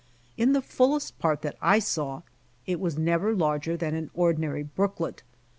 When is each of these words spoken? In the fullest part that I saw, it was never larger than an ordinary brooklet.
In 0.35 0.53
the 0.53 0.63
fullest 0.63 1.19
part 1.19 1.43
that 1.43 1.57
I 1.61 1.77
saw, 1.77 2.23
it 2.65 2.79
was 2.79 2.97
never 2.97 3.35
larger 3.35 3.77
than 3.77 3.93
an 3.93 4.09
ordinary 4.15 4.63
brooklet. 4.63 5.21